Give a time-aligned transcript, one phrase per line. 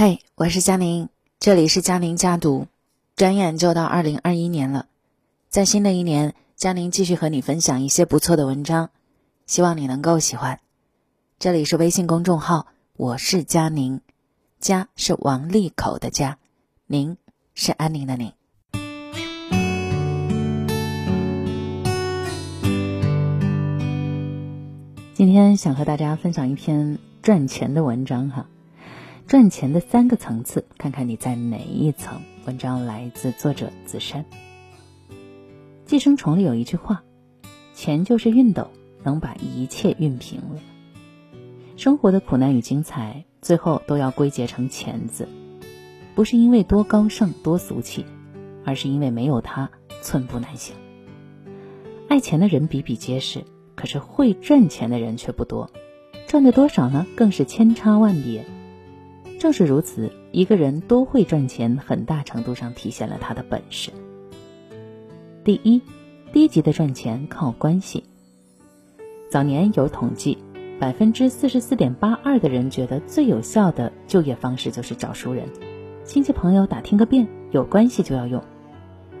[0.00, 1.08] 嘿，我是佳宁，
[1.40, 2.68] 这里是佳宁家读。
[3.16, 4.86] 转眼就到二零二一年了，
[5.48, 8.90] 在新的一年，佳宁继续和你分享一些不错的文章，
[9.46, 10.60] 希望你能够喜欢。
[11.40, 14.00] 这里是微信公众号，我是佳宁，
[14.60, 16.38] 家是王利口的家，
[16.86, 17.16] 宁
[17.56, 18.32] 是安宁的宁。
[25.14, 28.46] 今天想和大家分享一篇赚钱的文章哈。
[29.28, 32.22] 赚钱的三个层次，看看你在哪一层。
[32.46, 34.24] 文章来自作者子珊。
[35.84, 37.04] 寄生虫里有一句话
[37.76, 38.68] ：“钱就是熨斗，
[39.04, 40.62] 能把一切熨平了。”
[41.76, 45.28] 生活的苦难与精彩，最后都要归结成“钱”字，
[46.14, 48.06] 不是因为多高尚、多俗气，
[48.64, 49.68] 而是因为没有它，
[50.00, 50.74] 寸步难行。
[52.08, 55.70] 爱钱的人比比皆是，可是会赚钱的人却不多，
[56.26, 57.06] 赚的多少呢？
[57.14, 58.46] 更是千差万别。
[59.38, 63.92] 正是如此，一个人多会赚钱，很大程度上体现了他的本事。
[65.44, 65.80] 第一，
[66.32, 68.02] 低级的赚钱靠关系。
[69.30, 70.36] 早年有统计，
[70.80, 75.46] 百分之四十四点八二的人觉得最有效的就业方式就是找熟人，
[76.02, 78.42] 亲戚朋友打听个遍，有关系就要用。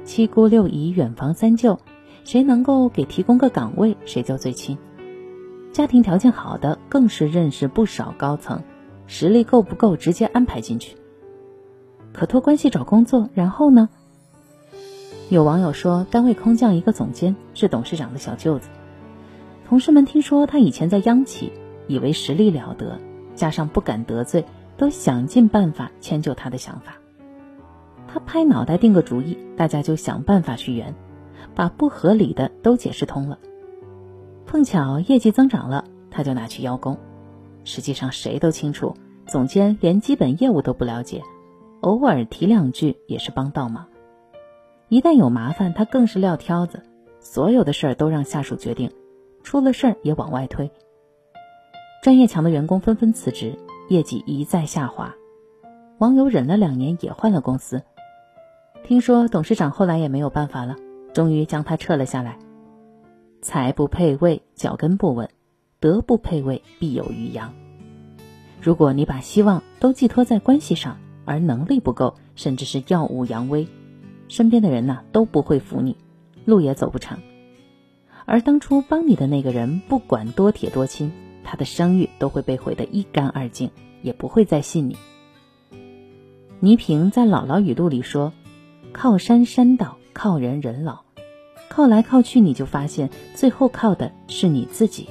[0.04, 1.78] 七姑六姨、远房三舅，
[2.24, 4.76] 谁能够给提供个岗位，谁就最亲。
[5.70, 8.60] 家庭条件好的，更是认识不少高层。
[9.08, 10.96] 实力够不够，直接安排进去。
[12.12, 13.88] 可托关系找工作，然后呢？
[15.28, 18.68] 有网友说，单位空降一个总监，是董事长的小舅子。
[19.68, 21.52] 同事们听说他以前在央企，
[21.86, 22.98] 以为实力了得，
[23.34, 24.44] 加上不敢得罪，
[24.76, 26.94] 都想尽办法迁就他的想法。
[28.06, 30.94] 他拍脑袋定个主意，大家就想办法去圆，
[31.54, 33.38] 把不合理的都解释通了。
[34.46, 36.96] 碰巧业绩增长了，他就拿去邀功。
[37.64, 38.94] 实际上，谁都清楚，
[39.26, 41.22] 总监连基本业务都不了解，
[41.80, 43.86] 偶尔提两句也是帮倒忙。
[44.88, 46.82] 一旦有麻烦，他更是撂挑子，
[47.20, 48.90] 所有的事儿都让下属决定，
[49.42, 50.70] 出了事儿也往外推。
[52.02, 55.14] 专业强的员工纷纷辞职，业绩一再下滑。
[55.98, 57.82] 网友忍了两年，也换了公司。
[58.84, 60.76] 听说董事长后来也没有办法了，
[61.12, 62.38] 终于将他撤了下来。
[63.42, 65.28] 财不配位，脚跟不稳。
[65.80, 67.52] 德不配位，必有余殃。
[68.60, 73.68] 如果你把希望都寄托在关系上，而能力不够，甚至是耀武扬威，
[74.26, 75.96] 身边的人呢都不会服你，
[76.44, 77.20] 路也走不长。
[78.24, 81.12] 而当初帮你的那个人，不管多铁多亲，
[81.44, 83.70] 他的声誉都会被毁得一干二净，
[84.02, 84.96] 也不会再信你。
[86.58, 88.32] 倪萍在《姥姥语录》里说
[88.92, 91.02] ：“靠山山倒，靠人人老，
[91.68, 95.08] 靠来靠去，你就发现最后靠的是你自己。”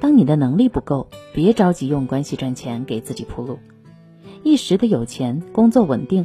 [0.00, 3.58] 当你的能力不够，别着急用关系赚钱给自己铺路，
[4.42, 6.24] 一时的有钱、工作稳定，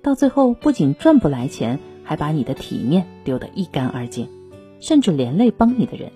[0.00, 4.28] 到最后不仅赚不来钱，还把你的体面丢得一干二净，
[4.78, 6.12] 甚至连累帮你的人。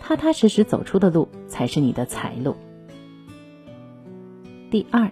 [0.00, 2.56] 踏踏实实走出的路，才是你的财路。
[4.70, 5.10] 第二，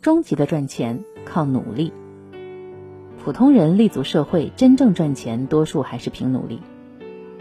[0.00, 1.92] 终极的赚钱靠努力。
[3.22, 6.60] 普通人立足社会，真正赚钱，多数还是凭努力。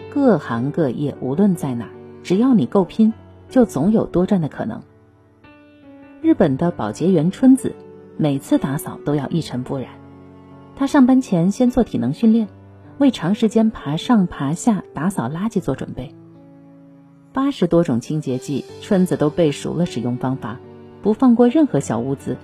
[0.09, 1.90] 各行各业，无论在哪。
[2.25, 3.13] 只要你够拼，
[3.50, 4.81] 就总有多赚的可能。
[6.24, 7.75] 日本的保洁员春子，
[8.18, 9.91] 每次打扫都要一尘不染。
[10.75, 12.47] 她上班前先做体能训练，
[12.97, 16.16] 为长时间爬上爬下打扫垃圾做准备。
[17.31, 20.59] 八十多种清洁剂，春子都背熟了使用方法，
[21.03, 22.38] 不放过任何小污渍。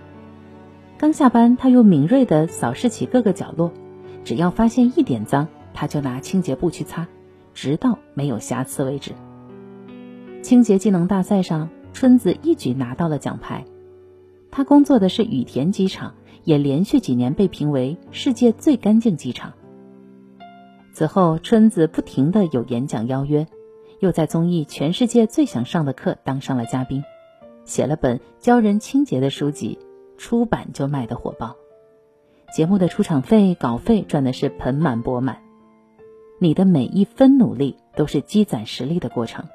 [1.00, 3.72] 刚下班，她又敏锐地扫视起各个角落，
[4.24, 7.08] 只要发现一点脏，她就拿清洁布去擦，
[7.56, 9.14] 直到没有瑕疵为止。
[10.42, 13.64] 清洁技能大赛上，春子一举拿到了奖牌。
[14.50, 19.54] 她工作的是羽田机场，也连续几年被评为世界最干净机场。
[20.94, 23.48] 此后，春子不停的有演讲邀约，
[24.00, 27.04] 又在综艺《全世界最想上的课》当上了嘉宾，
[27.64, 29.78] 写了本教人清洁的书籍，
[30.18, 31.56] 出版就卖得火爆。
[32.54, 35.38] 节目的出场费、稿费赚的是盆满钵满。
[36.40, 39.46] 你的每一分努力都是积攒实力的过程。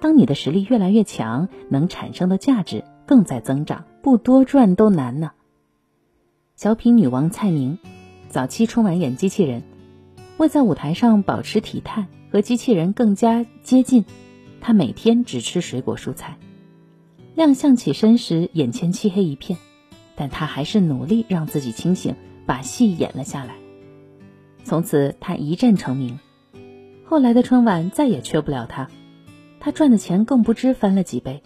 [0.00, 5.32] 当你的实力越来越强，能产生的价值更在增长，不多赚都难呢。
[6.56, 7.78] 小品女王蔡明，
[8.28, 9.62] 早期春晚演机器人，
[10.38, 14.04] 为在舞台上保持体态和机器人更加接近，
[14.60, 16.38] 她每天只吃水果蔬菜。
[17.34, 19.58] 亮相起身时，眼前漆黑一片，
[20.16, 22.14] 但她还是努力让自己清醒，
[22.46, 23.54] 把戏演了下来。
[24.64, 26.18] 从此，她一战成名。
[27.04, 28.88] 后来的春晚再也缺不了她。
[29.60, 31.42] 他赚的钱更不知翻了几倍。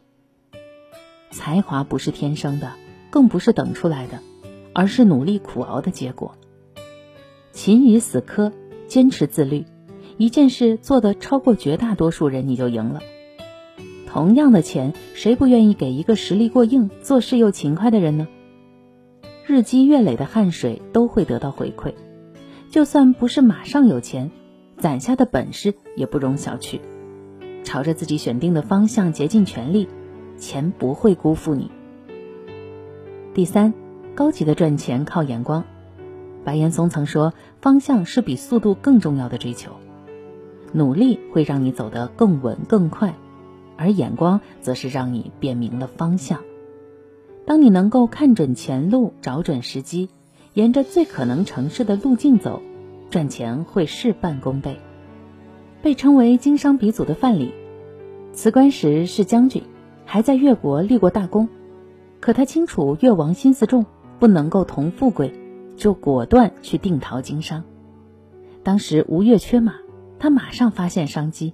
[1.31, 2.73] 才华不是天生的，
[3.11, 4.21] 更不是等出来的，
[4.73, 6.37] 而是努力苦熬的结果。
[7.53, 8.53] 勤于死磕，
[8.87, 9.65] 坚持自律，
[10.17, 13.01] 一件事做得超过绝大多数人，你就赢了。
[14.07, 18.29] 同样的钱，谁不愿意给一个实力过硬、做事又勤快的人呢？
[19.45, 21.95] 日积月累的汗水都会得到回馈，
[22.71, 24.31] 就算不是马上有钱，
[24.79, 26.81] 攒下的本事也不容小觑。
[27.65, 29.89] 朝着自己选定的方向竭尽全力，
[30.39, 31.71] 钱不会辜负你。
[33.35, 33.75] 第三，
[34.15, 35.65] 高级的赚钱靠眼光。
[36.45, 39.73] 白岩松曾说：“方向是比速度更重要的追求，
[40.73, 43.15] 努力会让你走得更稳更快，
[43.77, 46.41] 而眼光则是让你辨明了方向。
[47.47, 50.11] 当你能够看准前路，找准时机，
[50.53, 52.63] 沿着最可能成事的路径走，
[53.11, 54.79] 赚钱会事半功倍。”
[55.85, 57.51] 被称为经商鼻祖的范蠡，
[58.33, 59.63] 辞官时是将军，
[60.07, 61.47] 还在越国立过大功。
[62.21, 63.85] 可他清楚越王心思重，
[64.19, 65.31] 不能够同富贵，
[65.77, 67.65] 就果断去定陶经商。
[68.63, 69.75] 当时吴越缺马，
[70.19, 71.53] 他马上发现商机。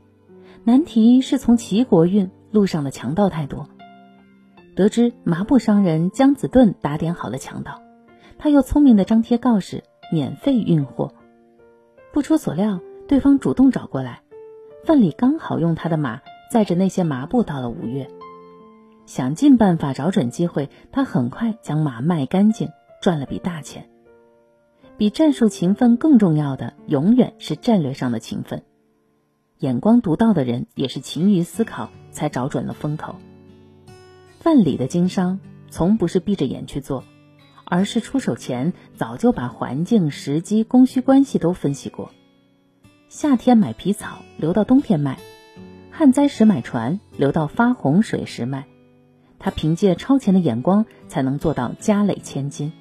[0.62, 3.68] 难题是从齐国运，路上的强盗太多。
[4.76, 7.82] 得知麻布商人姜子盾打点好了强盗，
[8.38, 9.82] 他又聪明的张贴告示，
[10.12, 11.12] 免费运货。
[12.12, 12.78] 不出所料。
[13.10, 14.22] 对方主动找过来，
[14.84, 18.08] 范蠡刚好用他的马载着那些麻布到了吴越，
[19.04, 22.68] 想尽办法找准机会，他很快将马卖干净，
[23.02, 23.90] 赚了笔大钱。
[24.96, 28.62] 比战术勤奋更重要的，永远是战略上的勤奋。
[29.58, 33.16] 眼光独到的人也是勤于思考，才找准了风口。
[34.38, 37.02] 范蠡的经商从不是闭着眼去做，
[37.64, 42.12] 而是出手前早就把环境、时机、供需关系都分析过。
[43.10, 45.16] 夏天买皮草，留到冬天卖；
[45.90, 48.66] 旱灾时买船，留到发洪水时卖。
[49.40, 52.72] 他凭借超前的眼光，才能做到家累千金。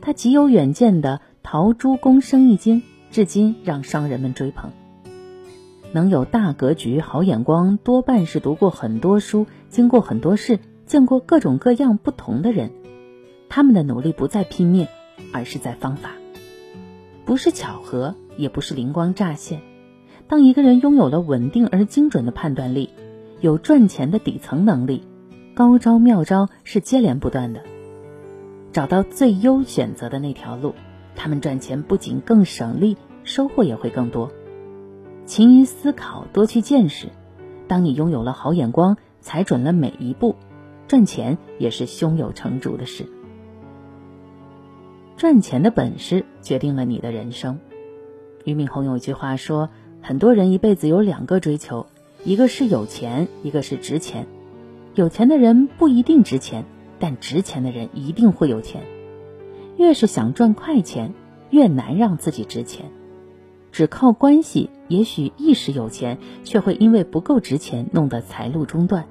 [0.00, 4.70] 他极有远见的陶朱公生意经，至今让商人们追捧。
[5.92, 12.70] 能有大格局、好眼光，多半是读过很多书，经过很多事，见过各种各样不同的人。
[13.48, 14.86] 他们的努力不在拼命，
[15.32, 16.10] 而是在方法，
[17.24, 18.14] 不是巧合。
[18.36, 19.62] 也不是灵光乍现。
[20.26, 22.90] 当一个人拥有了稳定而精准的判断力，
[23.40, 25.02] 有赚钱的底层能力，
[25.54, 27.62] 高招妙招是接连不断的。
[28.72, 30.74] 找到最优选择的那条路，
[31.14, 34.32] 他们赚钱不仅更省力，收获也会更多。
[35.26, 37.06] 勤于思考，多去见识。
[37.68, 40.34] 当你拥有了好眼光，踩准了每一步，
[40.88, 43.06] 赚钱也是胸有成竹的事。
[45.16, 47.58] 赚钱的本事决定了你的人生。
[48.44, 49.70] 俞敏洪有一句话说
[50.02, 51.86] ：“很多人一辈子有两个追求，
[52.24, 54.26] 一个是有钱，一个是值钱。
[54.94, 56.64] 有钱的人不一定值钱，
[56.98, 58.82] 但值钱的人一定会有钱。
[59.76, 61.14] 越是想赚快钱，
[61.50, 62.86] 越难让自己值钱。
[63.72, 69.06] 只靠关系，也许一时有钱，却会因为不够值钱，弄得财路中断。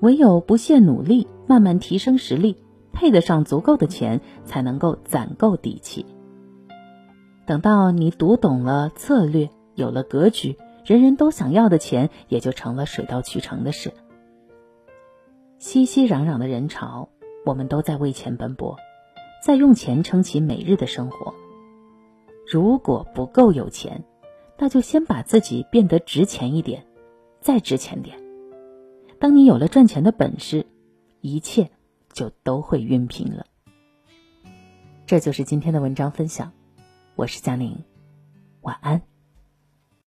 [0.00, 2.56] 唯有不懈努力，慢慢提升实力，
[2.92, 6.06] 配得上足够的钱，才能够攒够底气。”
[7.46, 13.92] 等到你读懂了策略，有了格局，人人都想要的钱也就成了水到渠成的事。
[15.58, 17.08] 熙熙攘攘的人潮，
[17.44, 18.76] 我们都在为钱奔波，
[19.42, 21.34] 在用钱撑起每日的生活。
[22.46, 24.04] 如果不够有钱，
[24.56, 26.86] 那就先把自己变得值钱一点，
[27.40, 28.16] 再值钱点。
[29.18, 30.66] 当你有了赚钱的本事，
[31.20, 31.70] 一切
[32.12, 33.46] 就都会熨平了。
[35.06, 36.52] 这就是今天的文章分享。
[37.16, 37.84] 我是佳宁，
[38.62, 39.09] 晚安。